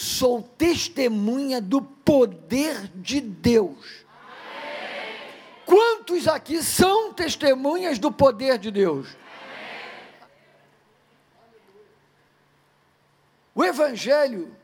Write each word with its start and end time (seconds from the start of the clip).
sou 0.00 0.42
testemunha 0.42 1.60
do 1.60 1.82
poder 1.82 2.88
de 2.94 3.20
Deus. 3.20 4.06
Quantos 5.66 6.26
aqui 6.26 6.62
são 6.62 7.12
testemunhas 7.12 7.98
do 7.98 8.10
poder 8.10 8.56
de 8.58 8.70
Deus? 8.70 9.14
O 13.54 13.62
Evangelho, 13.62 14.56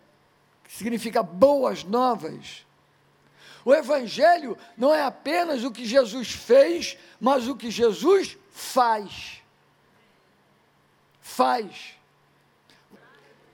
que 0.64 0.72
significa 0.72 1.22
boas 1.22 1.84
novas, 1.84 2.66
o 3.62 3.74
Evangelho 3.74 4.56
não 4.74 4.94
é 4.94 5.02
apenas 5.02 5.64
o 5.64 5.70
que 5.70 5.84
Jesus 5.84 6.30
fez, 6.30 6.96
mas 7.20 7.46
o 7.46 7.54
que 7.54 7.70
Jesus 7.70 8.38
faz. 8.50 9.42
Faz. 11.20 11.94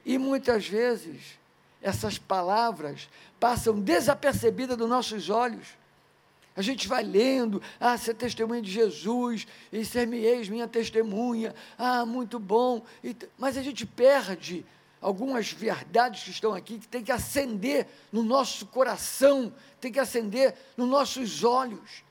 E 0.05 0.17
muitas 0.17 0.69
vezes 0.69 1.42
essas 1.83 2.17
palavras 2.17 3.09
passam 3.41 3.79
desapercebidas 3.81 4.77
dos 4.77 4.89
nossos 4.89 5.29
olhos. 5.29 5.67
A 6.55 6.63
gente 6.63 6.86
vai 6.86 7.03
lendo, 7.03 7.63
ah, 7.81 7.96
ser 7.96 8.14
testemunha 8.14 8.61
de 8.61 8.71
Jesus, 8.71 9.46
e 9.72 9.85
ser-me-eis 9.85 10.49
minha 10.49 10.68
testemunha, 10.68 11.55
ah, 11.79 12.05
muito 12.05 12.39
bom, 12.39 12.82
mas 13.39 13.57
a 13.57 13.63
gente 13.63 13.86
perde 13.86 14.64
algumas 15.00 15.50
verdades 15.50 16.22
que 16.22 16.31
estão 16.31 16.55
aqui 16.55 16.79
que 16.79 16.86
tem 16.86 17.03
que 17.03 17.11
acender 17.11 17.89
no 18.13 18.22
nosso 18.22 18.67
coração, 18.67 19.53
tem 19.80 19.91
que 19.91 19.99
acender 19.99 20.55
nos 20.77 20.89
nossos 20.89 21.43
olhos. 21.43 22.05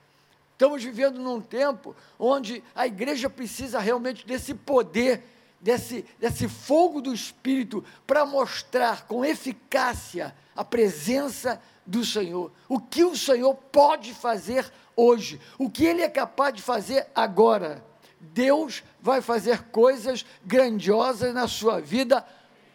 Estamos 0.52 0.84
vivendo 0.84 1.18
num 1.18 1.40
tempo 1.40 1.96
onde 2.18 2.62
a 2.74 2.86
igreja 2.86 3.30
precisa 3.30 3.80
realmente 3.80 4.26
desse 4.26 4.54
poder, 4.54 5.24
desse, 5.62 6.04
desse 6.18 6.48
fogo 6.48 7.00
do 7.00 7.14
Espírito, 7.14 7.84
para 8.06 8.26
mostrar 8.26 9.06
com 9.06 9.24
eficácia 9.24 10.34
a 10.54 10.64
presença 10.64 11.62
do 11.86 12.04
Senhor. 12.04 12.52
O 12.68 12.80
que 12.80 13.04
o 13.04 13.16
Senhor 13.16 13.54
pode 13.54 14.12
fazer 14.12 14.70
hoje, 14.96 15.40
o 15.56 15.70
que 15.70 15.84
Ele 15.84 16.02
é 16.02 16.08
capaz 16.08 16.52
de 16.52 16.60
fazer 16.60 17.06
agora. 17.14 17.84
Deus 18.20 18.82
vai 19.00 19.20
fazer 19.20 19.62
coisas 19.64 20.24
grandiosas 20.44 21.32
na 21.32 21.48
sua 21.48 21.80
vida 21.80 22.26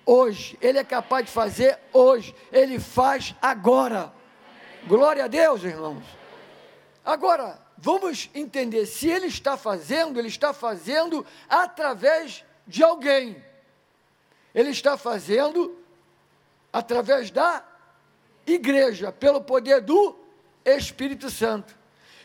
hoje. 0.06 0.58
Ele 0.62 0.78
é 0.78 0.84
capaz 0.84 1.25
de 1.25 1.31
fazer 1.31 1.78
hoje. 1.94 2.34
Ele 2.52 2.80
faz 2.80 3.36
agora. 3.42 4.14
Glória 4.88 5.25
a 5.25 5.28
Deus, 5.28 5.64
irmãos. 5.64 6.03
Agora, 7.03 7.59
vamos 7.78 8.30
entender: 8.34 8.86
se 8.86 9.08
ele 9.09 9.28
está 9.28 9.56
fazendo, 9.56 10.19
ele 10.19 10.28
está 10.28 10.53
fazendo 10.53 11.25
através 11.47 12.44
de 12.68 12.84
alguém. 12.84 13.42
Ele 14.54 14.70
está 14.70 14.98
fazendo 14.98 15.78
através 16.72 17.32
da 17.32 17.64
igreja, 18.46 19.12
pelo 19.12 19.42
poder 19.42 19.82
do 19.82 20.16
Espírito 20.66 21.30
Santo. 21.30 21.78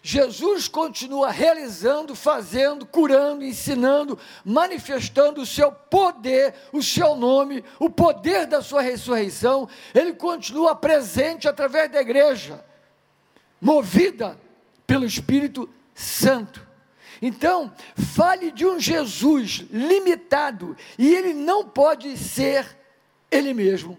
Jesus 0.04 0.66
continua 0.66 1.30
realizando, 1.30 2.16
fazendo, 2.16 2.84
curando, 2.84 3.44
ensinando, 3.44 4.18
manifestando 4.44 5.40
o 5.40 5.46
seu 5.46 5.70
poder, 5.70 6.54
o 6.72 6.82
seu 6.82 7.14
nome, 7.14 7.64
o 7.78 7.88
poder 7.88 8.46
da 8.46 8.60
sua 8.60 8.82
ressurreição. 8.82 9.68
Ele 9.94 10.12
continua 10.12 10.74
presente 10.74 11.46
através 11.46 11.88
da 11.88 12.00
igreja, 12.00 12.64
movida 13.60 14.36
pelo 14.84 15.06
Espírito 15.06 15.70
Santo. 15.94 16.71
Então, 17.22 17.72
fale 17.94 18.50
de 18.50 18.66
um 18.66 18.80
Jesus 18.80 19.64
limitado 19.70 20.76
e 20.98 21.14
ele 21.14 21.32
não 21.32 21.64
pode 21.64 22.18
ser 22.18 22.76
ele 23.30 23.54
mesmo. 23.54 23.96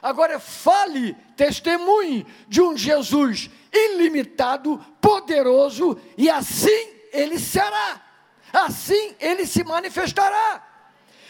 Agora, 0.00 0.40
fale, 0.40 1.14
testemunhe 1.36 2.26
de 2.48 2.62
um 2.62 2.74
Jesus 2.74 3.50
ilimitado, 3.70 4.82
poderoso, 5.02 6.00
e 6.16 6.30
assim 6.30 6.88
ele 7.12 7.38
será, 7.38 8.00
assim 8.52 9.14
ele 9.20 9.46
se 9.46 9.62
manifestará. 9.62 10.71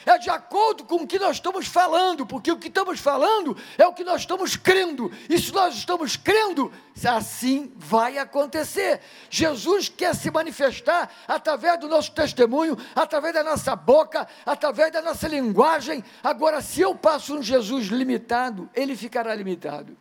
É 0.05 0.19
de 0.19 0.31
acordo 0.31 0.85
com 0.85 0.97
o 0.97 1.07
que 1.07 1.19
nós 1.19 1.37
estamos 1.37 1.67
falando, 1.67 2.27
porque 2.27 2.51
o 2.51 2.59
que 2.59 2.69
estamos 2.69 3.01
falando 3.01 3.57
é 3.79 3.87
o 3.87 3.93
que 3.93 4.05
nós 4.05 4.23
estamos 4.23 4.57
crendo, 4.57 5.11
e 5.29 5.39
se 5.39 5.53
nós 5.53 5.75
estamos 5.75 6.17
crendo, 6.17 6.73
assim 7.05 7.73
vai 7.77 8.19
acontecer. 8.19 9.01
Jesus 9.31 9.89
quer 9.89 10.15
se 10.15 10.31
manifestar 10.31 11.11
através 11.27 11.79
do 11.79 11.89
nosso 11.89 12.13
testemunho, 12.13 12.77
através 12.95 13.35
da 13.35 13.45
nossa 13.45 13.77
boca, 13.77 14.27
através 14.45 14.93
da 14.93 15.03
nossa 15.03 15.29
linguagem. 15.29 16.05
Agora, 16.23 16.61
se 16.61 16.81
eu 16.81 16.95
passo 16.95 17.37
um 17.37 17.43
Jesus 17.43 17.87
limitado, 17.87 18.69
ele 18.75 18.97
ficará 18.97 19.35
limitado. 19.35 19.97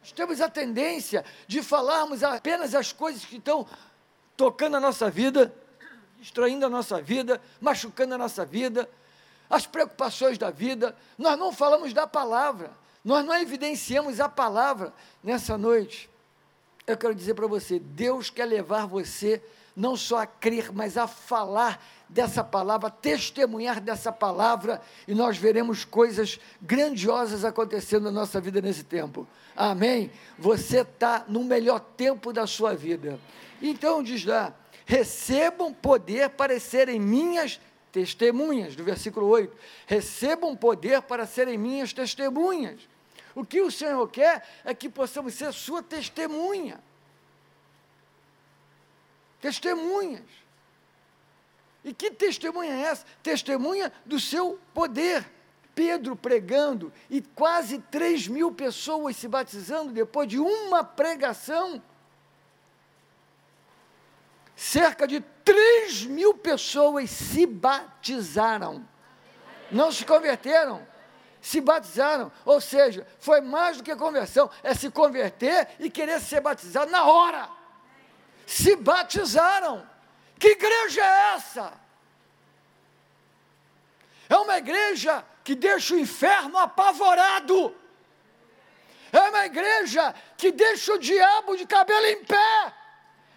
Nós 0.00 0.12
temos 0.12 0.40
a 0.40 0.48
tendência 0.48 1.24
de 1.48 1.62
falarmos 1.62 2.22
apenas 2.22 2.74
as 2.74 2.92
coisas 2.92 3.24
que 3.24 3.38
estão 3.38 3.66
tocando 4.36 4.76
a 4.76 4.80
nossa 4.80 5.10
vida, 5.10 5.52
destruindo 6.18 6.66
a 6.66 6.68
nossa 6.68 7.00
vida, 7.00 7.40
machucando 7.60 8.14
a 8.14 8.18
nossa 8.18 8.44
vida, 8.44 8.88
as 9.48 9.66
preocupações 9.66 10.38
da 10.38 10.50
vida. 10.50 10.96
Nós 11.16 11.38
não 11.38 11.52
falamos 11.52 11.92
da 11.92 12.06
palavra, 12.06 12.70
nós 13.04 13.24
não 13.24 13.34
evidenciamos 13.34 14.20
a 14.20 14.28
palavra 14.28 14.92
nessa 15.22 15.56
noite. 15.56 16.10
Eu 16.86 16.96
quero 16.96 17.14
dizer 17.14 17.34
para 17.34 17.46
você: 17.46 17.78
Deus 17.78 18.30
quer 18.30 18.46
levar 18.46 18.86
você 18.86 19.42
não 19.76 19.94
só 19.94 20.18
a 20.18 20.26
crer, 20.26 20.72
mas 20.72 20.96
a 20.96 21.06
falar 21.06 21.84
dessa 22.08 22.42
palavra, 22.42 22.88
testemunhar 22.88 23.80
dessa 23.80 24.10
palavra, 24.10 24.80
e 25.06 25.14
nós 25.14 25.36
veremos 25.36 25.84
coisas 25.84 26.40
grandiosas 26.62 27.44
acontecendo 27.44 28.04
na 28.04 28.10
nossa 28.10 28.40
vida 28.40 28.60
nesse 28.62 28.84
tempo. 28.84 29.26
Amém? 29.54 30.10
Você 30.38 30.80
está 30.80 31.24
no 31.28 31.44
melhor 31.44 31.80
tempo 31.80 32.32
da 32.32 32.46
sua 32.46 32.74
vida. 32.74 33.18
Então 33.60 34.02
diz 34.02 34.24
lá: 34.24 34.54
recebam 34.86 35.74
poder 35.74 36.30
para 36.30 36.58
serem 36.60 36.98
minhas 36.98 37.60
testemunhas, 37.90 38.76
do 38.76 38.84
versículo 38.84 39.26
8. 39.26 39.54
Recebam 39.86 40.56
poder 40.56 41.02
para 41.02 41.26
serem 41.26 41.58
minhas 41.58 41.92
testemunhas. 41.92 42.80
O 43.34 43.44
que 43.44 43.60
o 43.60 43.70
Senhor 43.70 44.08
quer 44.08 44.46
é 44.64 44.72
que 44.72 44.88
possamos 44.88 45.34
ser 45.34 45.52
sua 45.52 45.82
testemunha. 45.82 46.80
Testemunhas. 49.40 50.24
E 51.84 51.92
que 51.92 52.10
testemunha 52.10 52.72
é 52.72 52.80
essa? 52.82 53.04
Testemunha 53.22 53.92
do 54.04 54.18
seu 54.18 54.58
poder. 54.72 55.26
Pedro 55.74 56.16
pregando 56.16 56.90
e 57.10 57.20
quase 57.20 57.78
3 57.78 58.28
mil 58.28 58.50
pessoas 58.50 59.14
se 59.16 59.28
batizando 59.28 59.92
depois 59.92 60.26
de 60.26 60.38
uma 60.38 60.82
pregação. 60.82 61.82
Cerca 64.56 65.06
de 65.06 65.20
3 65.20 66.06
mil 66.06 66.32
pessoas 66.32 67.10
se 67.10 67.44
batizaram. 67.44 68.88
Não 69.70 69.92
se 69.92 70.02
converteram, 70.06 70.86
se 71.42 71.60
batizaram. 71.60 72.32
Ou 72.42 72.58
seja, 72.58 73.06
foi 73.20 73.42
mais 73.42 73.76
do 73.76 73.82
que 73.82 73.94
conversão, 73.94 74.50
é 74.62 74.74
se 74.74 74.90
converter 74.90 75.68
e 75.78 75.90
querer 75.90 76.20
ser 76.20 76.40
batizado 76.40 76.90
na 76.90 77.04
hora. 77.04 77.50
Se 78.46 78.74
batizaram. 78.76 79.86
Que 80.38 80.48
igreja 80.48 81.02
é 81.02 81.34
essa? 81.34 81.72
É 84.28 84.36
uma 84.36 84.56
igreja 84.56 85.22
que 85.44 85.54
deixa 85.54 85.94
o 85.94 85.98
inferno 85.98 86.56
apavorado. 86.56 87.76
É 89.12 89.20
uma 89.20 89.44
igreja 89.44 90.14
que 90.36 90.50
deixa 90.50 90.94
o 90.94 90.98
diabo 90.98 91.56
de 91.56 91.66
cabelo 91.66 92.06
em 92.06 92.24
pé. 92.24 92.74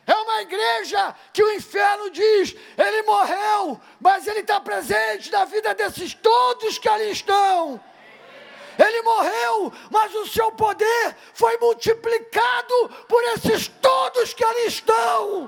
É 0.09 0.15
uma 0.15 0.41
igreja 0.41 1.15
que 1.31 1.43
o 1.43 1.51
inferno 1.53 2.09
diz: 2.09 2.55
ele 2.75 3.03
morreu, 3.03 3.79
mas 4.01 4.25
ele 4.25 4.39
está 4.39 4.59
presente 4.59 5.31
na 5.31 5.45
vida 5.45 5.75
desses 5.75 6.15
todos 6.15 6.79
que 6.79 6.89
ali 6.89 7.11
estão. 7.11 7.79
Ele 8.79 9.03
morreu, 9.03 9.71
mas 9.91 10.15
o 10.15 10.25
seu 10.25 10.51
poder 10.53 11.15
foi 11.35 11.55
multiplicado 11.57 12.89
por 13.07 13.21
esses 13.35 13.67
todos 13.67 14.33
que 14.33 14.43
ali 14.43 14.65
estão. 14.65 15.47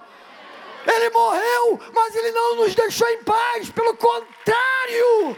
Ele 0.86 1.10
morreu, 1.10 1.80
mas 1.92 2.16
ele 2.16 2.32
não 2.32 2.58
nos 2.58 2.76
deixou 2.76 3.10
em 3.10 3.24
paz, 3.24 3.68
pelo 3.72 3.96
contrário. 3.98 5.38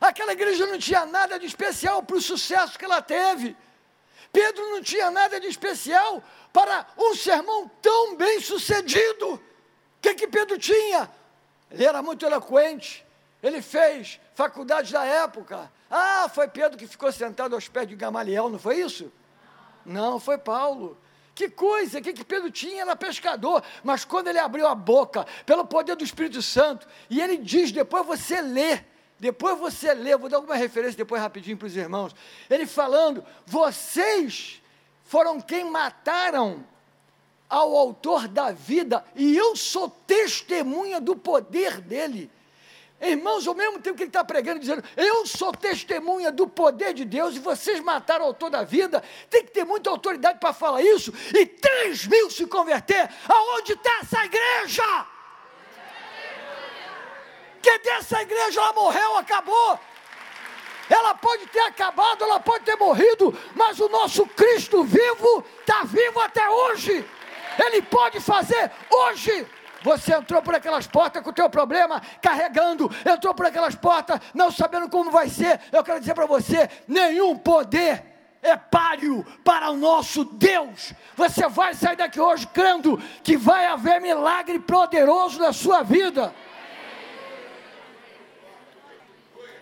Aquela 0.00 0.32
igreja 0.32 0.66
não 0.66 0.78
tinha 0.78 1.04
nada 1.04 1.38
de 1.38 1.46
especial 1.46 2.02
para 2.02 2.16
o 2.16 2.22
sucesso 2.22 2.78
que 2.78 2.84
ela 2.84 3.02
teve. 3.02 3.56
Pedro 4.32 4.70
não 4.70 4.82
tinha 4.82 5.10
nada 5.10 5.38
de 5.38 5.46
especial 5.46 6.22
para 6.52 6.86
um 6.96 7.14
sermão 7.14 7.68
tão 7.82 8.16
bem 8.16 8.40
sucedido. 8.40 9.34
O 9.34 9.40
que, 10.00 10.14
que 10.14 10.26
Pedro 10.26 10.58
tinha? 10.58 11.10
Ele 11.70 11.84
era 11.84 12.02
muito 12.02 12.24
eloquente, 12.24 13.04
ele 13.42 13.60
fez 13.60 14.18
faculdade 14.34 14.92
da 14.92 15.04
época. 15.04 15.70
Ah, 15.90 16.28
foi 16.32 16.48
Pedro 16.48 16.78
que 16.78 16.86
ficou 16.86 17.12
sentado 17.12 17.54
aos 17.54 17.68
pés 17.68 17.86
de 17.86 17.94
Gamaliel, 17.94 18.48
não 18.48 18.58
foi 18.58 18.76
isso? 18.80 19.12
Não, 19.84 20.18
foi 20.18 20.38
Paulo, 20.38 20.96
Que 21.34 21.48
coisa, 21.48 21.98
o 21.98 22.02
que, 22.02 22.12
que 22.12 22.24
Pedro 22.24 22.50
tinha? 22.50 22.82
Era 22.82 22.94
pescador, 22.94 23.62
mas 23.82 24.04
quando 24.04 24.28
ele 24.28 24.38
abriu 24.38 24.66
a 24.66 24.74
boca, 24.74 25.26
pelo 25.46 25.64
poder 25.64 25.96
do 25.96 26.04
Espírito 26.04 26.42
Santo, 26.42 26.86
e 27.08 27.20
ele 27.20 27.38
diz, 27.38 27.72
depois 27.72 28.04
você 28.06 28.40
lê, 28.42 28.84
depois 29.20 29.58
você 29.58 29.92
lê, 29.92 30.16
vou 30.16 30.30
dar 30.30 30.38
alguma 30.38 30.56
referência 30.56 30.96
depois 30.96 31.20
rapidinho 31.20 31.58
para 31.58 31.66
os 31.66 31.76
irmãos, 31.76 32.16
ele 32.48 32.66
falando, 32.66 33.22
vocês 33.44 34.62
foram 35.04 35.40
quem 35.40 35.70
mataram 35.70 36.64
ao 37.46 37.76
autor 37.76 38.26
da 38.26 38.50
vida, 38.50 39.04
e 39.14 39.36
eu 39.36 39.54
sou 39.54 39.90
testemunha 40.06 41.00
do 41.00 41.14
poder 41.14 41.80
dele. 41.80 42.30
Irmãos, 43.00 43.46
ao 43.46 43.54
mesmo 43.54 43.78
tempo 43.80 43.96
que 43.96 44.04
ele 44.04 44.10
está 44.10 44.24
pregando, 44.24 44.60
dizendo, 44.60 44.84
eu 44.96 45.26
sou 45.26 45.52
testemunha 45.52 46.30
do 46.30 46.46
poder 46.46 46.94
de 46.94 47.04
Deus 47.04 47.34
e 47.34 47.40
vocês 47.40 47.80
mataram 47.80 48.24
o 48.24 48.28
autor 48.28 48.50
da 48.50 48.62
vida, 48.62 49.02
tem 49.28 49.44
que 49.44 49.50
ter 49.50 49.64
muita 49.64 49.90
autoridade 49.90 50.38
para 50.38 50.52
falar 50.52 50.82
isso, 50.82 51.12
e 51.34 51.44
três 51.44 52.06
mil 52.06 52.30
se 52.30 52.46
converter, 52.46 53.10
aonde 53.28 53.72
está 53.72 54.00
essa 54.02 54.24
igreja? 54.24 55.06
Que 57.62 57.78
dessa 57.78 58.22
igreja 58.22 58.60
ela 58.60 58.72
morreu, 58.72 59.16
acabou. 59.18 59.78
Ela 60.88 61.14
pode 61.14 61.46
ter 61.46 61.60
acabado, 61.60 62.24
ela 62.24 62.40
pode 62.40 62.64
ter 62.64 62.76
morrido, 62.76 63.32
mas 63.54 63.78
o 63.78 63.88
nosso 63.88 64.26
Cristo 64.26 64.82
vivo 64.82 65.44
está 65.60 65.84
vivo 65.84 66.18
até 66.20 66.48
hoje. 66.50 67.08
Ele 67.58 67.80
pode 67.82 68.18
fazer 68.20 68.70
hoje. 68.90 69.46
Você 69.82 70.12
entrou 70.12 70.42
por 70.42 70.54
aquelas 70.54 70.86
portas 70.86 71.22
com 71.22 71.30
o 71.30 71.32
teu 71.32 71.48
problema 71.48 72.02
carregando, 72.20 72.90
entrou 73.06 73.34
por 73.34 73.46
aquelas 73.46 73.74
portas 73.74 74.20
não 74.34 74.50
sabendo 74.50 74.90
como 74.90 75.10
vai 75.10 75.28
ser. 75.28 75.60
Eu 75.72 75.84
quero 75.84 76.00
dizer 76.00 76.14
para 76.14 76.26
você: 76.26 76.68
nenhum 76.88 77.38
poder 77.38 78.04
é 78.42 78.56
páreo 78.56 79.24
para 79.44 79.70
o 79.70 79.76
nosso 79.76 80.24
Deus. 80.24 80.92
Você 81.16 81.48
vai 81.48 81.74
sair 81.74 81.96
daqui 81.96 82.20
hoje 82.20 82.46
crendo 82.48 82.98
que 83.22 83.36
vai 83.36 83.66
haver 83.66 84.00
milagre 84.00 84.58
poderoso 84.58 85.38
na 85.38 85.52
sua 85.52 85.82
vida. 85.82 86.34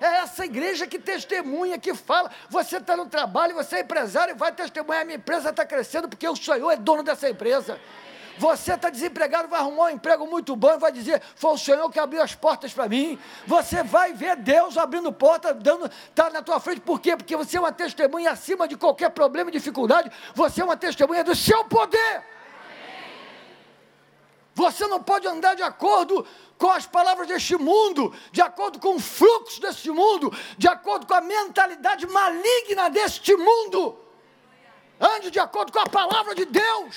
É 0.01 0.19
essa 0.19 0.45
igreja 0.45 0.87
que 0.87 0.99
testemunha, 0.99 1.79
que 1.79 1.95
fala. 1.95 2.31
Você 2.49 2.77
está 2.77 2.97
no 2.97 3.07
trabalho, 3.07 3.55
você 3.55 3.77
é 3.77 3.81
empresário, 3.81 4.37
vai 4.37 4.53
testemunhar: 4.53 5.05
minha 5.05 5.17
empresa 5.17 5.51
está 5.51 5.65
crescendo 5.65 6.09
porque 6.09 6.29
o 6.29 6.37
Senhor 6.37 6.71
é 6.71 6.77
dono 6.77 7.03
dessa 7.03 7.29
empresa. 7.29 7.79
Você 8.39 8.75
está 8.75 8.89
desempregado, 8.89 9.49
vai 9.49 9.59
arrumar 9.59 9.87
um 9.87 9.91
emprego 9.91 10.25
muito 10.27 10.55
bom 10.55 10.73
e 10.75 10.79
vai 10.79 10.93
dizer: 10.93 11.21
Foi 11.35 11.53
o 11.53 11.59
Senhor 11.59 11.91
que 11.91 11.99
abriu 11.99 12.23
as 12.23 12.35
portas 12.35 12.73
para 12.73 12.89
mim. 12.89 13.19
Você 13.47 13.83
vai 13.83 14.13
ver 14.13 14.37
Deus 14.37 14.79
abrindo 14.79 15.13
porta, 15.13 15.53
dando, 15.53 15.87
está 15.87 16.31
na 16.31 16.41
tua 16.41 16.61
frente. 16.61 16.81
Por 16.81 17.01
quê? 17.01 17.17
Porque 17.17 17.37
você 17.37 17.57
é 17.57 17.61
uma 17.61 17.73
testemunha 17.73 18.31
acima 18.31 18.69
de 18.69 18.77
qualquer 18.77 19.11
problema 19.11 19.51
e 19.51 19.53
dificuldade. 19.53 20.11
Você 20.35 20.61
é 20.61 20.65
uma 20.65 20.77
testemunha 20.77 21.25
do 21.25 21.35
seu 21.35 21.65
poder. 21.65 22.38
Você 24.59 24.89
não 24.89 25.01
pode 25.01 25.25
andar 25.29 25.55
de 25.55 25.63
acordo 25.63 26.27
com 26.59 26.69
as 26.69 26.85
palavras 26.85 27.29
deste 27.29 27.57
mundo, 27.57 28.13
de 28.33 28.43
acordo 28.43 28.81
com 28.81 28.97
o 28.97 28.99
fluxo 28.99 29.61
deste 29.61 29.89
mundo, 29.89 30.37
de 30.57 30.67
acordo 30.67 31.07
com 31.07 31.15
a 31.15 31.21
mentalidade 31.21 32.05
maligna 32.09 32.91
deste 32.91 33.37
mundo. 33.37 33.97
Ande 35.01 35.31
de 35.31 35.39
acordo 35.39 35.71
com 35.71 35.79
a 35.79 35.87
palavra 35.87 36.35
de 36.35 36.45
Deus. 36.45 36.97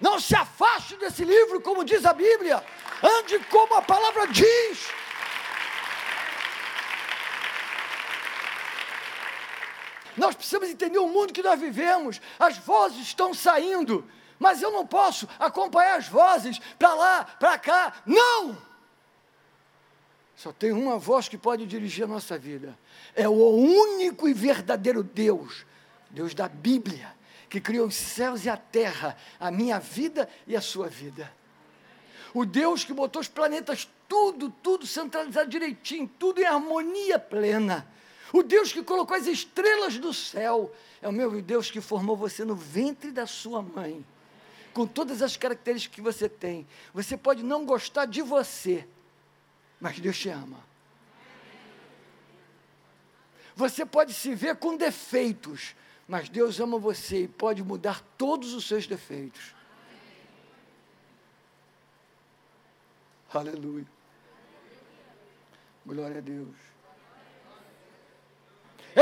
Não 0.00 0.20
se 0.20 0.36
afaste 0.36 0.94
desse 0.98 1.24
livro, 1.24 1.60
como 1.62 1.84
diz 1.84 2.06
a 2.06 2.12
Bíblia. 2.12 2.64
Ande 3.02 3.40
como 3.50 3.74
a 3.74 3.82
palavra 3.82 4.28
diz. 4.28 4.88
Nós 10.16 10.36
precisamos 10.36 10.70
entender 10.70 11.00
o 11.00 11.08
mundo 11.08 11.32
que 11.32 11.42
nós 11.42 11.58
vivemos. 11.58 12.20
As 12.38 12.56
vozes 12.58 13.00
estão 13.00 13.34
saindo, 13.34 14.08
mas 14.40 14.60
eu 14.60 14.72
não 14.72 14.84
posso 14.84 15.28
acompanhar 15.38 15.98
as 15.98 16.08
vozes 16.08 16.58
para 16.76 16.92
lá, 16.94 17.24
para 17.24 17.56
cá. 17.56 18.02
Não! 18.04 18.58
Só 20.34 20.52
tem 20.52 20.72
uma 20.72 20.98
voz 20.98 21.28
que 21.28 21.38
pode 21.38 21.64
dirigir 21.66 22.04
a 22.04 22.08
nossa 22.08 22.36
vida. 22.36 22.76
É 23.14 23.28
o 23.28 23.32
único 23.32 24.28
e 24.28 24.34
verdadeiro 24.34 25.04
Deus, 25.04 25.64
Deus 26.10 26.34
da 26.34 26.48
Bíblia 26.48 27.20
que 27.50 27.60
criou 27.60 27.88
os 27.88 27.96
céus 27.96 28.44
e 28.44 28.48
a 28.48 28.56
terra, 28.56 29.16
a 29.38 29.50
minha 29.50 29.80
vida 29.80 30.28
e 30.46 30.56
a 30.56 30.60
sua 30.60 30.86
vida. 30.86 31.30
O 32.32 32.46
Deus 32.46 32.84
que 32.84 32.94
botou 32.94 33.20
os 33.20 33.26
planetas 33.26 33.88
tudo, 34.08 34.48
tudo 34.62 34.86
centralizado 34.86 35.50
direitinho, 35.50 36.08
tudo 36.16 36.40
em 36.40 36.44
harmonia 36.44 37.18
plena. 37.18 37.86
O 38.32 38.44
Deus 38.44 38.72
que 38.72 38.84
colocou 38.84 39.16
as 39.16 39.26
estrelas 39.26 39.98
do 39.98 40.14
céu. 40.14 40.72
É 41.02 41.08
o 41.08 41.12
meu 41.12 41.42
Deus 41.42 41.70
que 41.70 41.80
formou 41.80 42.16
você 42.16 42.44
no 42.44 42.54
ventre 42.54 43.10
da 43.10 43.26
sua 43.26 43.60
mãe. 43.60 44.06
Com 44.72 44.86
todas 44.86 45.22
as 45.22 45.36
características 45.36 45.94
que 45.94 46.00
você 46.00 46.28
tem. 46.28 46.66
Você 46.94 47.16
pode 47.16 47.42
não 47.42 47.64
gostar 47.64 48.06
de 48.06 48.22
você, 48.22 48.86
mas 49.80 49.98
Deus 49.98 50.18
te 50.18 50.28
ama. 50.28 50.58
Você 53.54 53.84
pode 53.84 54.14
se 54.14 54.34
ver 54.34 54.56
com 54.56 54.76
defeitos, 54.76 55.74
mas 56.06 56.28
Deus 56.28 56.60
ama 56.60 56.78
você 56.78 57.24
e 57.24 57.28
pode 57.28 57.62
mudar 57.62 58.00
todos 58.16 58.54
os 58.54 58.66
seus 58.66 58.86
defeitos. 58.86 59.54
Aleluia. 63.32 63.86
Glória 65.86 66.18
a 66.18 66.20
Deus. 66.20 66.56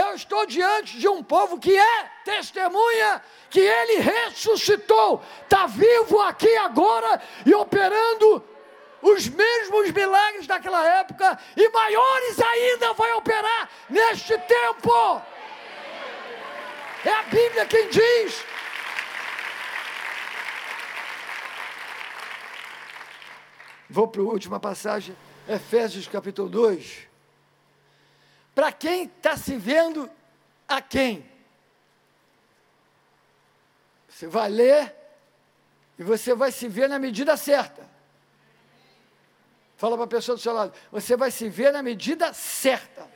Eu 0.09 0.15
estou 0.15 0.47
diante 0.47 0.99
de 0.99 1.07
um 1.07 1.23
povo 1.23 1.59
que 1.59 1.77
é 1.77 2.11
testemunha 2.25 3.23
que 3.51 3.61
ele 3.61 4.01
ressuscitou, 4.01 5.23
está 5.43 5.67
vivo 5.67 6.19
aqui 6.23 6.57
agora 6.57 7.21
e 7.45 7.55
operando 7.55 8.43
os 9.03 9.29
mesmos 9.29 9.91
milagres 9.91 10.47
daquela 10.47 10.83
época 11.01 11.39
e 11.55 11.69
maiores 11.69 12.41
ainda 12.41 12.95
vai 12.95 13.13
operar 13.13 13.69
neste 13.91 14.37
tempo. 14.39 15.23
É 17.05 17.11
a 17.13 17.23
Bíblia 17.25 17.67
quem 17.67 17.89
diz. 17.91 18.45
Vou 23.91 24.09
para 24.09 24.23
a 24.23 24.25
última 24.25 24.59
passagem, 24.59 25.15
Efésios 25.47 26.09
capítulo 26.09 26.49
2. 26.49 27.08
Para 28.59 28.73
quem 28.73 29.05
está 29.05 29.37
se 29.37 29.57
vendo 29.57 30.11
a 30.67 30.83
quem? 30.83 31.25
Você 34.09 34.27
vai 34.27 34.51
ler 34.51 34.97
e 35.97 36.03
você 36.03 36.35
vai 36.35 36.51
se 36.51 36.67
ver 36.67 36.89
na 36.89 36.99
medida 36.99 37.37
certa. 37.37 37.89
Fala 39.77 39.95
para 39.95 40.07
a 40.07 40.09
pessoa 40.09 40.35
do 40.35 40.43
seu 40.43 40.53
lado, 40.53 40.75
você 40.91 41.17
vai 41.17 41.31
se 41.31 41.49
ver 41.49 41.73
na 41.73 41.85
medida 41.85 42.33
certa. 42.33 43.09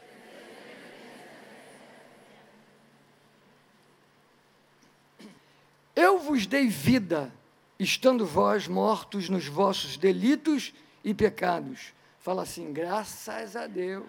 Eu 5.96 6.20
vos 6.20 6.46
dei 6.46 6.68
vida, 6.68 7.34
estando 7.80 8.24
vós 8.24 8.68
mortos 8.68 9.28
nos 9.28 9.48
vossos 9.48 9.96
delitos 9.96 10.72
e 11.02 11.12
pecados. 11.12 11.92
Fala 12.20 12.42
assim, 12.42 12.72
graças 12.72 13.56
a 13.56 13.66
Deus. 13.66 14.06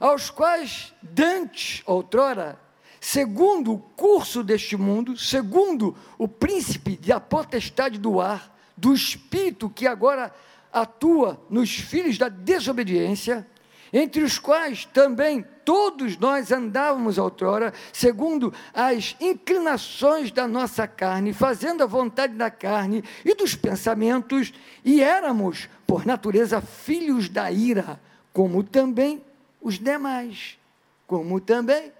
Aos 0.00 0.30
quais 0.30 0.94
dantes, 1.02 1.82
outrora, 1.84 2.58
segundo 2.98 3.74
o 3.74 3.78
curso 3.78 4.42
deste 4.42 4.74
mundo, 4.74 5.14
segundo 5.14 5.94
o 6.16 6.26
príncipe 6.26 6.96
da 6.96 7.20
potestade 7.20 7.98
do 7.98 8.18
ar, 8.18 8.56
do 8.74 8.94
espírito 8.94 9.68
que 9.68 9.86
agora 9.86 10.34
atua 10.72 11.38
nos 11.50 11.74
filhos 11.74 12.16
da 12.16 12.30
desobediência, 12.30 13.46
entre 13.92 14.22
os 14.22 14.38
quais 14.38 14.86
também 14.86 15.44
todos 15.66 16.16
nós 16.16 16.50
andávamos 16.50 17.18
outrora, 17.18 17.74
segundo 17.92 18.54
as 18.72 19.14
inclinações 19.20 20.30
da 20.30 20.48
nossa 20.48 20.88
carne, 20.88 21.34
fazendo 21.34 21.82
a 21.82 21.86
vontade 21.86 22.34
da 22.34 22.50
carne 22.50 23.04
e 23.22 23.34
dos 23.34 23.54
pensamentos, 23.54 24.50
e 24.82 25.02
éramos, 25.02 25.68
por 25.86 26.06
natureza, 26.06 26.62
filhos 26.62 27.28
da 27.28 27.50
ira, 27.52 28.00
como 28.32 28.62
também 28.62 29.22
os 29.60 29.78
demais. 29.78 30.58
Como 31.06 31.40
também. 31.40 31.92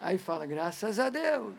Aí 0.00 0.18
fala, 0.18 0.46
graças 0.46 0.98
a 0.98 1.08
Deus. 1.08 1.54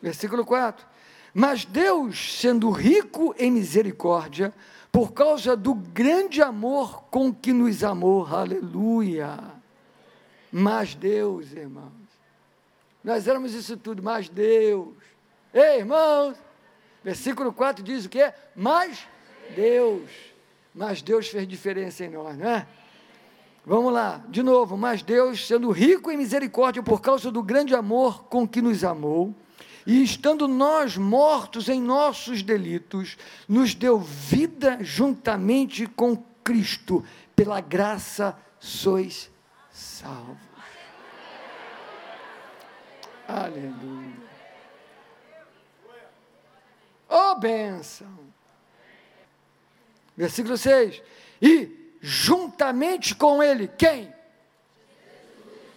Versículo 0.00 0.44
4. 0.44 0.86
Mas 1.34 1.64
Deus, 1.64 2.38
sendo 2.38 2.70
rico 2.70 3.34
em 3.38 3.50
misericórdia, 3.50 4.54
por 4.90 5.12
causa 5.12 5.54
do 5.54 5.74
grande 5.74 6.40
amor 6.40 7.04
com 7.10 7.34
que 7.34 7.52
nos 7.52 7.84
amou, 7.84 8.26
aleluia. 8.26 9.38
Mas 10.50 10.94
Deus, 10.94 11.52
irmãos, 11.52 11.92
nós 13.04 13.28
éramos 13.28 13.52
isso 13.52 13.76
tudo, 13.76 14.02
mas 14.02 14.28
Deus, 14.28 14.94
ei, 15.52 15.80
irmãos, 15.80 16.36
versículo 17.04 17.52
4 17.52 17.84
diz 17.84 18.06
o 18.06 18.08
que? 18.08 18.32
Mas 18.54 19.06
Deus, 19.54 20.10
mas 20.76 21.00
Deus 21.00 21.28
fez 21.28 21.48
diferença 21.48 22.04
em 22.04 22.10
nós, 22.10 22.36
não 22.36 22.46
é? 22.46 22.66
Vamos 23.64 23.92
lá, 23.92 24.22
de 24.28 24.42
novo. 24.42 24.76
Mas 24.76 25.02
Deus, 25.02 25.46
sendo 25.46 25.70
rico 25.70 26.10
em 26.10 26.18
misericórdia 26.18 26.82
por 26.82 27.00
causa 27.00 27.32
do 27.32 27.42
grande 27.42 27.74
amor 27.74 28.24
com 28.24 28.46
que 28.46 28.60
nos 28.60 28.84
amou, 28.84 29.34
e 29.86 30.02
estando 30.02 30.46
nós 30.46 30.96
mortos 30.96 31.68
em 31.68 31.80
nossos 31.80 32.42
delitos, 32.42 33.16
nos 33.48 33.74
deu 33.74 33.98
vida 33.98 34.78
juntamente 34.82 35.86
com 35.86 36.16
Cristo. 36.44 37.02
Pela 37.34 37.60
graça 37.60 38.36
sois 38.60 39.30
salvos. 39.70 40.36
Aleluia. 43.26 44.26
Oh, 47.08 47.34
bênção. 47.36 48.25
Versículo 50.16 50.56
6. 50.56 51.02
E 51.42 51.94
juntamente 52.00 53.14
com 53.14 53.42
Ele, 53.42 53.68
quem? 53.68 54.14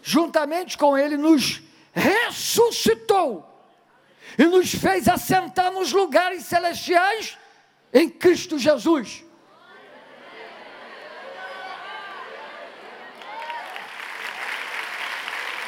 Juntamente 0.01 0.77
com 0.77 0.97
Ele 0.97 1.17
nos 1.17 1.61
ressuscitou 1.91 3.45
e 4.37 4.45
nos 4.45 4.73
fez 4.73 5.07
assentar 5.07 5.71
nos 5.71 5.91
lugares 5.91 6.45
celestiais 6.45 7.37
em 7.91 8.09
Cristo 8.09 8.57
Jesus. 8.57 9.25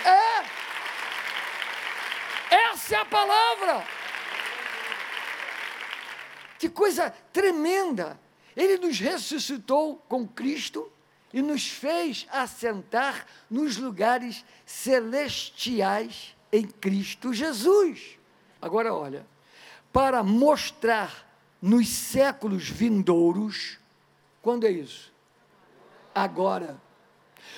É, 0.05 0.45
essa 2.55 2.95
é 2.95 2.99
a 2.99 3.05
palavra. 3.05 3.85
Que 6.57 6.69
coisa 6.69 7.13
tremenda! 7.33 8.19
Ele 8.55 8.77
nos 8.77 8.99
ressuscitou 8.99 9.97
com 10.07 10.27
Cristo 10.27 10.91
e 11.33 11.41
nos 11.41 11.67
fez 11.67 12.27
assentar 12.29 13.25
nos 13.49 13.77
lugares 13.77 14.43
celestiais 14.65 16.35
em 16.51 16.65
Cristo 16.65 17.33
Jesus. 17.33 18.19
Agora, 18.61 18.93
olha, 18.93 19.25
para 19.93 20.23
mostrar 20.23 21.27
nos 21.61 21.87
séculos 21.87 22.69
vindouros, 22.69 23.77
quando 24.41 24.65
é 24.65 24.71
isso? 24.71 25.11
Agora. 26.13 26.79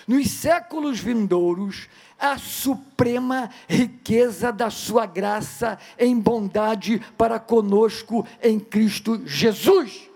Nos 0.08 0.32
séculos 0.32 1.00
vindouros, 1.00 1.88
a 2.18 2.38
suprema 2.38 3.50
riqueza 3.68 4.52
da 4.52 4.70
sua 4.70 5.06
graça 5.06 5.78
em 6.00 6.18
bondade 6.18 7.00
para 7.18 7.40
conosco 7.40 8.26
em 8.42 8.60
Cristo 8.60 9.22
Jesus. 9.26 10.10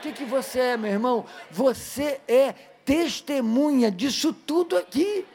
O 0.00 0.02
que, 0.02 0.12
que 0.12 0.24
você 0.24 0.60
é, 0.60 0.76
meu 0.78 0.90
irmão? 0.90 1.26
Você 1.50 2.22
é 2.26 2.54
testemunha 2.86 3.90
disso 3.90 4.32
tudo 4.32 4.78
aqui. 4.78 5.26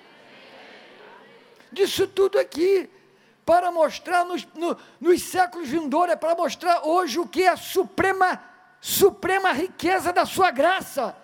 Disso 1.72 2.08
tudo 2.08 2.40
aqui 2.40 2.90
para 3.46 3.72
mostrar 3.72 4.26
nos, 4.26 4.44
no, 4.56 4.76
nos 5.00 5.22
séculos 5.22 5.70
vindouros, 5.70 6.14
é 6.14 6.16
para 6.16 6.34
mostrar 6.34 6.84
hoje 6.84 7.20
o 7.20 7.28
que 7.28 7.44
é 7.44 7.50
a 7.50 7.56
suprema, 7.56 8.42
suprema 8.82 9.52
riqueza 9.52 10.12
da 10.12 10.26
sua 10.26 10.50
graça, 10.50 11.16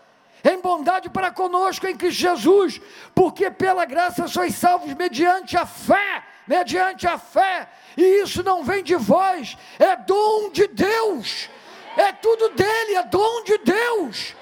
em 0.43 0.61
bondade 0.61 1.09
para 1.09 1.31
conosco 1.31 1.87
em 1.87 1.97
Cristo 1.97 2.19
Jesus, 2.19 2.79
porque 3.15 3.49
pela 3.49 3.85
graça 3.85 4.27
sois 4.27 4.53
salvos 4.53 4.93
mediante 4.93 5.57
a 5.57 5.65
fé, 5.65 6.23
mediante 6.47 7.07
a 7.07 7.17
fé, 7.17 7.67
e 7.97 8.21
isso 8.21 8.43
não 8.43 8.63
vem 8.63 8.83
de 8.83 8.95
vós, 8.95 9.57
é 9.79 9.95
dom 9.95 10.51
de 10.51 10.67
Deus, 10.67 11.49
é 11.97 12.11
tudo 12.13 12.49
dele, 12.49 12.95
é 12.95 13.03
dom 13.03 13.43
de 13.43 13.57
Deus, 13.59 14.35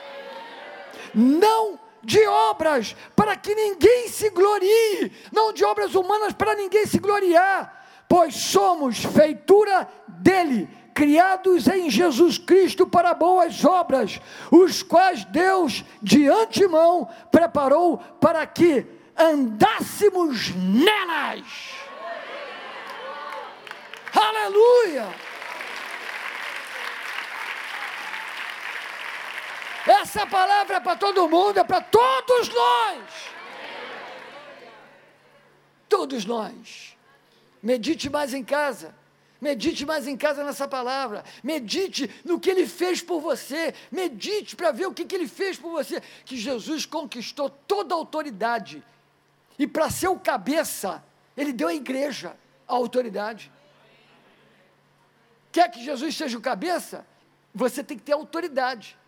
não 1.13 1.79
de 2.03 2.25
obras 2.25 2.96
para 3.15 3.36
que 3.36 3.53
ninguém 3.53 4.08
se 4.08 4.29
glorie, 4.29 5.12
não 5.32 5.51
de 5.51 5.63
obras 5.63 5.96
humanas 5.96 6.34
para 6.34 6.56
ninguém 6.56 6.86
se 6.86 7.00
gloriar, 7.00 8.03
pois 8.08 8.36
somos 8.36 9.03
feitura 9.03 9.88
dele, 10.08 10.70
criados 10.94 11.68
em 11.68 11.89
Jesus 11.89 12.38
Cristo 12.38 12.86
para 12.86 13.13
boas 13.13 13.63
obras, 13.63 14.20
os 14.51 14.84
quais 14.84 15.24
Deus 15.25 15.84
de 16.01 16.27
antemão 16.27 17.08
preparou 17.32 17.98
para 18.20 18.46
que 18.46 18.86
andássemos 19.18 20.53
nelas. 20.56 21.46
Aleluia! 24.13 25.28
Essa 29.89 30.27
palavra 30.27 30.75
é 30.75 30.79
para 30.79 30.96
todo 30.96 31.27
mundo, 31.27 31.58
é 31.58 31.63
para 31.63 31.81
todos 31.81 32.48
nós. 32.48 33.03
Todos 35.89 36.25
nós. 36.25 36.96
Medite 37.62 38.08
mais 38.08 38.31
em 38.31 38.43
casa. 38.43 38.93
Medite 39.41 39.88
mais 39.88 40.05
em 40.05 40.15
casa 40.15 40.43
nessa 40.43 40.67
palavra. 40.67 41.24
Medite 41.43 42.08
no 42.24 42.39
que 42.39 42.51
ele 42.51 42.67
fez 42.67 43.01
por 43.01 43.19
você. 43.19 43.74
Medite 43.91 44.55
para 44.55 44.72
ver 44.72 44.86
o 44.86 44.93
que, 44.93 45.05
que 45.05 45.15
ele 45.15 45.27
fez 45.27 45.58
por 45.58 45.72
você. 45.72 46.00
Que 46.24 46.38
Jesus 46.38 46.86
conquistou 46.86 47.50
toda 47.50 47.96
a 47.96 47.98
autoridade. 47.98 48.84
E 49.58 49.65
para 49.65 49.89
ser 49.89 50.10
o 50.10 50.19
cabeça, 50.19 51.03
ele 51.36 51.51
deu 51.51 51.67
à 51.67 51.74
igreja 51.74 52.38
a 52.67 52.75
autoridade. 52.75 53.51
Quer 55.51 55.72
que 55.72 55.84
Jesus 55.84 56.15
seja 56.15 56.38
o 56.38 56.41
cabeça? 56.41 57.03
Você 57.55 57.84
tem 57.84 57.98
que 57.98 58.03
ter 58.03 58.13
autoridade 58.13 58.99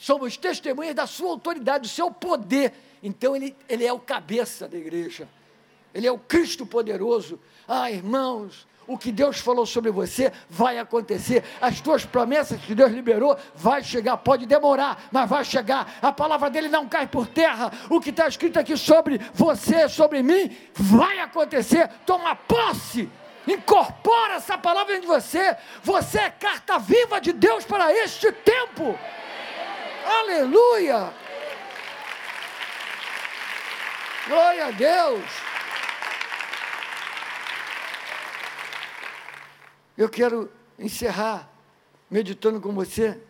somos 0.00 0.38
testemunhas 0.38 0.94
da 0.94 1.06
sua 1.06 1.28
autoridade, 1.28 1.82
do 1.82 1.88
seu 1.88 2.10
poder. 2.10 2.72
Então 3.02 3.36
ele, 3.36 3.54
ele 3.68 3.84
é 3.84 3.92
o 3.92 3.98
cabeça 3.98 4.66
da 4.66 4.78
igreja. 4.78 5.28
Ele 5.94 6.06
é 6.06 6.10
o 6.10 6.16
Cristo 6.16 6.64
poderoso. 6.64 7.38
Ah, 7.68 7.90
irmãos, 7.90 8.66
o 8.86 8.96
que 8.96 9.12
Deus 9.12 9.40
falou 9.40 9.66
sobre 9.66 9.90
você 9.90 10.32
vai 10.48 10.78
acontecer. 10.78 11.44
As 11.60 11.82
tuas 11.82 12.06
promessas 12.06 12.58
que 12.62 12.74
Deus 12.74 12.90
liberou 12.90 13.36
vai 13.54 13.84
chegar. 13.84 14.16
Pode 14.16 14.46
demorar, 14.46 15.06
mas 15.12 15.28
vai 15.28 15.44
chegar. 15.44 15.98
A 16.00 16.10
palavra 16.10 16.48
dele 16.48 16.68
não 16.68 16.88
cai 16.88 17.06
por 17.06 17.26
terra. 17.26 17.70
O 17.90 18.00
que 18.00 18.08
está 18.08 18.26
escrito 18.26 18.58
aqui 18.58 18.78
sobre 18.78 19.20
você, 19.34 19.86
sobre 19.86 20.22
mim, 20.22 20.50
vai 20.72 21.18
acontecer. 21.18 21.90
Toma 22.06 22.34
posse. 22.34 23.06
Incorpora 23.46 24.36
essa 24.36 24.56
palavra 24.56 24.96
em 24.96 25.02
você. 25.02 25.54
Você 25.82 26.20
é 26.20 26.30
carta 26.30 26.78
viva 26.78 27.20
de 27.20 27.34
Deus 27.34 27.66
para 27.66 27.92
este 27.92 28.32
tempo. 28.32 28.98
Aleluia! 30.04 31.12
Glória 34.26 34.66
a 34.66 34.70
Deus! 34.70 35.24
Eu 39.96 40.08
quero 40.08 40.50
encerrar 40.78 41.50
meditando 42.10 42.60
com 42.60 42.72
você 42.72 43.20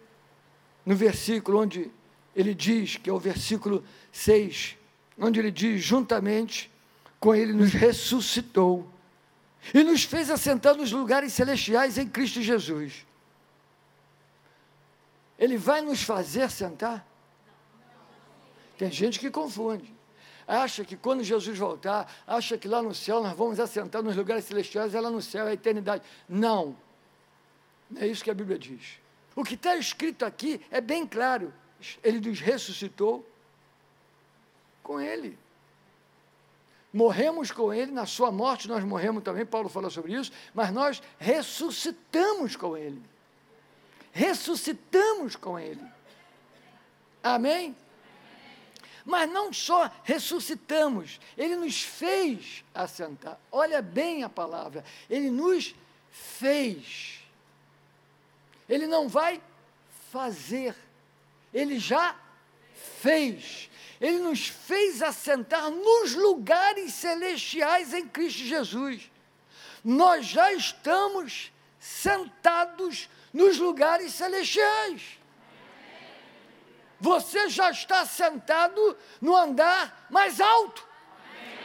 no 0.87 0.95
versículo 0.95 1.61
onde 1.61 1.91
ele 2.35 2.55
diz, 2.55 2.97
que 2.97 3.11
é 3.11 3.13
o 3.13 3.19
versículo 3.19 3.85
6, 4.13 4.77
onde 5.19 5.41
ele 5.41 5.51
diz: 5.51 5.83
juntamente 5.83 6.71
com 7.19 7.35
ele 7.35 7.53
nos 7.53 7.73
ressuscitou 7.73 8.91
e 9.75 9.83
nos 9.83 10.05
fez 10.05 10.31
assentar 10.31 10.75
nos 10.75 10.91
lugares 10.93 11.33
celestiais 11.33 11.99
em 11.99 12.09
Cristo 12.09 12.41
Jesus. 12.41 13.05
Ele 15.41 15.57
vai 15.57 15.81
nos 15.81 16.03
fazer 16.03 16.51
sentar? 16.51 17.07
Tem 18.77 18.93
gente 18.93 19.19
que 19.19 19.31
confunde. 19.31 19.93
Acha 20.47 20.85
que 20.85 20.97
quando 20.97 21.25
Jesus 21.25 21.57
voltar, 21.57 22.13
acha 22.27 22.59
que 22.59 22.69
lá 22.69 22.83
no 22.83 22.95
céu 22.95 23.23
nós 23.23 23.33
vamos 23.33 23.59
assentar 23.59 24.03
nos 24.03 24.15
lugares 24.15 24.45
celestiais, 24.45 24.95
é 24.95 25.01
lá 25.01 25.11
no 25.11 25.23
céu, 25.23 25.47
é 25.47 25.51
a 25.51 25.55
eternidade. 25.55 26.05
Não. 26.29 26.77
Não 27.89 28.03
é 28.03 28.07
isso 28.07 28.23
que 28.23 28.31
a 28.31 28.35
Bíblia 28.35 28.59
diz. 28.59 28.99
O 29.35 29.43
que 29.43 29.55
está 29.55 29.77
escrito 29.77 30.27
aqui 30.27 30.61
é 30.71 30.81
bem 30.81 31.07
claro. 31.07 31.55
Ele 32.05 32.21
nos 32.21 32.39
ressuscitou 32.41 33.27
com 34.83 35.01
Ele. 35.01 35.39
Morremos 36.93 37.51
com 37.51 37.73
Ele, 37.73 37.93
na 37.93 38.05
Sua 38.05 38.31
morte 38.31 38.69
nós 38.69 38.85
morremos 38.85 39.23
também, 39.23 39.47
Paulo 39.47 39.71
fala 39.71 39.89
sobre 39.89 40.13
isso, 40.13 40.33
mas 40.53 40.71
nós 40.71 41.03
ressuscitamos 41.19 42.57
com 42.57 42.77
Ele 42.77 43.10
ressuscitamos 44.13 45.37
com 45.37 45.59
Ele. 45.59 45.85
Amém? 47.23 47.77
Mas 49.05 49.31
não 49.31 49.53
só 49.53 49.91
ressuscitamos, 50.05 51.19
Ele 51.37 51.57
nos 51.57 51.83
fez 51.83 52.65
assentar. 52.75 53.39
Olha 53.51 53.81
bem 53.81 54.23
a 54.23 54.29
palavra, 54.29 54.85
Ele 55.09 55.31
nos 55.31 55.75
fez. 56.11 57.21
Ele 58.69 58.87
não 58.87 59.09
vai 59.09 59.41
fazer, 60.11 60.77
Ele 61.53 61.79
já 61.79 62.17
fez. 63.01 63.71
Ele 64.01 64.19
nos 64.19 64.49
fez 64.49 65.03
assentar 65.03 65.71
nos 65.71 66.15
lugares 66.15 66.95
celestiais 66.95 67.93
em 67.93 68.07
Cristo 68.07 68.39
Jesus. 68.39 69.11
Nós 69.85 70.27
já 70.27 70.53
estamos 70.53 71.53
sentados 71.79 73.09
nos 73.33 73.59
lugares 73.59 74.13
celestiais. 74.13 75.19
você 76.99 77.49
já 77.49 77.71
está 77.71 78.05
sentado 78.05 78.97
no 79.21 79.35
andar 79.35 80.07
mais 80.11 80.41
alto. 80.41 80.87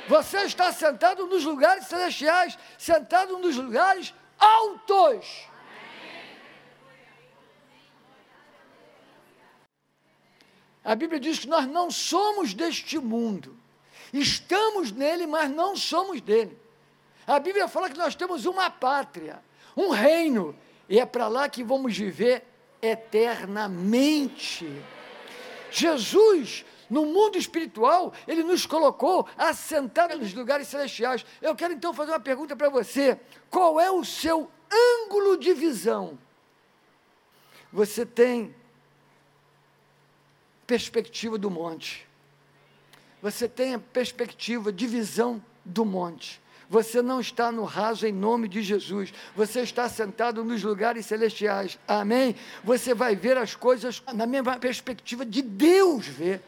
Você 0.08 0.44
está 0.44 0.72
sentado 0.72 1.26
nos 1.28 1.44
lugares 1.44 1.88
celestiais, 1.88 2.58
sentado 2.78 3.38
nos 3.40 3.58
lugares 3.58 4.14
altos. 4.38 5.48
A 10.84 10.94
Bíblia 10.94 11.20
diz 11.20 11.40
que 11.40 11.48
nós 11.48 11.66
não 11.68 11.90
somos 11.90 12.54
deste 12.54 13.00
mundo. 13.00 13.58
Estamos 14.14 14.92
nele, 14.92 15.26
mas 15.26 15.50
não 15.50 15.76
somos 15.76 16.22
dele. 16.22 16.58
A 17.26 17.40
Bíblia 17.40 17.68
fala 17.68 17.90
que 17.90 17.98
nós 17.98 18.14
temos 18.14 18.46
uma 18.46 18.70
pátria, 18.70 19.44
um 19.76 19.90
reino, 19.90 20.56
e 20.88 21.00
é 21.00 21.06
para 21.06 21.27
lá 21.27 21.50
que 21.50 21.63
vamos 21.63 21.98
viver 21.98 22.44
eternamente. 22.82 24.68
Jesus, 25.72 26.65
no 26.89 27.06
mundo 27.06 27.38
espiritual, 27.38 28.13
ele 28.27 28.44
nos 28.44 28.65
colocou 28.65 29.27
assentados 29.38 30.20
nos 30.20 30.34
lugares 30.34 30.68
celestiais. 30.68 31.25
Eu 31.42 31.56
quero 31.56 31.74
então 31.74 31.94
fazer 31.94 32.12
uma 32.12 32.20
pergunta 32.20 32.56
para 32.56 32.70
você: 32.70 33.20
qual 33.50 33.80
é 33.80 33.89
o 33.89 34.04
seu 34.04 34.50
ângulo 34.72 35.38
de 35.38 35.54
visão? 35.54 36.18
Você 37.72 38.06
tem 38.06 38.56
perspectiva 40.65 41.38
do 41.38 41.50
monte. 41.50 42.08
Você 43.22 43.50
tem 43.50 43.74
a 43.74 43.80
perspectiva 43.80 44.72
de 44.72 44.88
visão 44.88 45.44
do 45.63 45.84
monte. 45.84 46.42
Você 46.70 47.02
não 47.02 47.20
está 47.20 47.52
no 47.52 47.64
raso 47.64 48.08
em 48.08 48.12
nome 48.12 48.48
de 48.48 48.62
Jesus. 48.62 49.14
Você 49.36 49.62
está 49.62 49.88
sentado 49.88 50.44
nos 50.44 50.64
lugares 50.64 51.06
celestiais. 51.06 51.78
Amém? 51.88 52.36
Você 52.64 52.94
vai 52.94 53.16
ver 53.16 53.38
as 53.38 53.56
coisas 53.56 54.02
na 54.14 54.26
mesma 54.26 54.58
perspectiva 54.58 55.26
de 55.26 55.42
Deus 55.42 56.06
ver. 56.06 56.42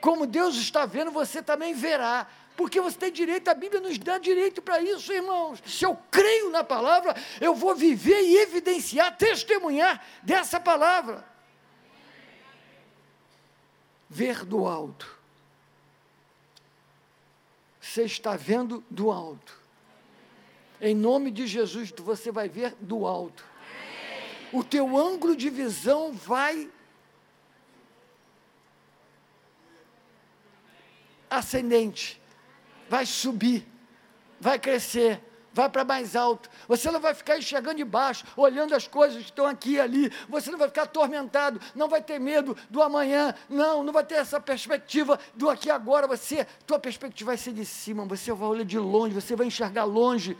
Como 0.00 0.26
Deus 0.26 0.56
está 0.56 0.84
vendo, 0.84 1.10
você 1.10 1.42
também 1.42 1.74
verá. 1.74 2.26
Porque 2.56 2.80
você 2.80 2.98
tem 2.98 3.12
direito, 3.12 3.48
a 3.48 3.54
Bíblia 3.54 3.80
nos 3.80 3.98
dá 3.98 4.18
direito 4.18 4.60
para 4.60 4.80
isso, 4.80 5.12
irmãos. 5.12 5.62
Se 5.64 5.84
eu 5.84 5.96
creio 6.10 6.50
na 6.50 6.62
palavra, 6.62 7.14
eu 7.40 7.54
vou 7.54 7.74
viver 7.74 8.20
e 8.20 8.36
evidenciar, 8.38 9.16
testemunhar 9.16 10.04
dessa 10.22 10.60
palavra 10.60 11.32
ver 14.12 14.44
do 14.44 14.66
alto. 14.66 15.21
Você 17.92 18.04
está 18.04 18.38
vendo 18.38 18.82
do 18.88 19.10
alto. 19.10 19.60
Em 20.80 20.94
nome 20.94 21.30
de 21.30 21.46
Jesus, 21.46 21.92
você 21.98 22.32
vai 22.32 22.48
ver 22.48 22.74
do 22.80 23.06
alto. 23.06 23.44
O 24.50 24.64
teu 24.64 24.96
ângulo 24.96 25.36
de 25.36 25.50
visão 25.50 26.10
vai 26.10 26.70
ascendente, 31.28 32.18
vai 32.88 33.04
subir, 33.04 33.68
vai 34.40 34.58
crescer 34.58 35.22
vai 35.52 35.68
para 35.68 35.84
mais 35.84 36.16
alto. 36.16 36.48
Você 36.68 36.90
não 36.90 37.00
vai 37.00 37.14
ficar 37.14 37.38
enxergando 37.38 37.76
de 37.76 37.84
baixo, 37.84 38.24
olhando 38.36 38.74
as 38.74 38.86
coisas 38.86 39.18
que 39.18 39.30
estão 39.30 39.46
aqui 39.46 39.72
e 39.72 39.80
ali. 39.80 40.12
Você 40.28 40.50
não 40.50 40.58
vai 40.58 40.68
ficar 40.68 40.82
atormentado, 40.82 41.60
não 41.74 41.88
vai 41.88 42.02
ter 42.02 42.18
medo 42.18 42.56
do 42.70 42.82
amanhã. 42.82 43.34
Não, 43.48 43.82
não 43.82 43.92
vai 43.92 44.04
ter 44.04 44.16
essa 44.16 44.40
perspectiva 44.40 45.18
do 45.34 45.48
aqui 45.50 45.68
e 45.68 45.70
agora. 45.70 46.06
Você, 46.06 46.46
tua 46.66 46.78
perspectiva 46.78 47.30
vai 47.30 47.38
ser 47.38 47.52
de 47.52 47.64
cima, 47.64 48.04
você 48.04 48.32
vai 48.32 48.48
olhar 48.48 48.64
de 48.64 48.78
longe, 48.78 49.14
você 49.14 49.36
vai 49.36 49.46
enxergar 49.46 49.84
longe. 49.84 50.36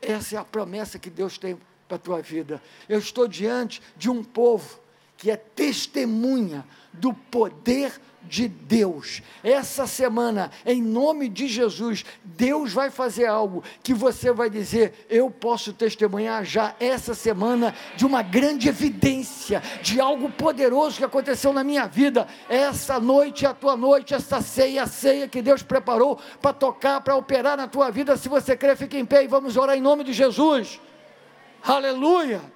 Essa 0.00 0.36
é 0.36 0.38
a 0.38 0.44
promessa 0.44 0.98
que 0.98 1.10
Deus 1.10 1.38
tem 1.38 1.58
para 1.88 1.96
a 1.96 2.00
tua 2.00 2.20
vida. 2.20 2.62
Eu 2.88 2.98
estou 2.98 3.28
diante 3.28 3.82
de 3.96 4.10
um 4.10 4.22
povo 4.22 4.85
que 5.16 5.30
é 5.30 5.36
testemunha 5.36 6.64
do 6.92 7.12
poder 7.12 8.00
de 8.28 8.48
Deus. 8.48 9.22
Essa 9.42 9.86
semana, 9.86 10.50
em 10.64 10.82
nome 10.82 11.28
de 11.28 11.46
Jesus, 11.46 12.04
Deus 12.24 12.72
vai 12.72 12.90
fazer 12.90 13.26
algo 13.26 13.62
que 13.82 13.94
você 13.94 14.32
vai 14.32 14.50
dizer: 14.50 15.06
eu 15.08 15.30
posso 15.30 15.72
testemunhar 15.72 16.44
já 16.44 16.74
essa 16.80 17.14
semana 17.14 17.74
de 17.96 18.04
uma 18.04 18.22
grande 18.22 18.68
evidência, 18.68 19.62
de 19.82 20.00
algo 20.00 20.28
poderoso 20.30 20.98
que 20.98 21.04
aconteceu 21.04 21.52
na 21.52 21.64
minha 21.64 21.86
vida. 21.86 22.26
Essa 22.48 22.98
noite 22.98 23.46
é 23.46 23.48
a 23.48 23.54
tua 23.54 23.76
noite, 23.76 24.14
essa 24.14 24.40
ceia, 24.40 24.82
a 24.82 24.86
ceia 24.86 25.28
que 25.28 25.40
Deus 25.40 25.62
preparou 25.62 26.18
para 26.40 26.52
tocar, 26.52 27.00
para 27.00 27.16
operar 27.16 27.56
na 27.56 27.68
tua 27.68 27.90
vida. 27.90 28.16
Se 28.16 28.28
você 28.28 28.56
crê, 28.56 28.74
fique 28.74 28.98
em 28.98 29.06
pé 29.06 29.24
e 29.24 29.28
vamos 29.28 29.56
orar 29.56 29.76
em 29.76 29.80
nome 29.80 30.04
de 30.04 30.12
Jesus. 30.12 30.80
Aleluia! 31.62 32.54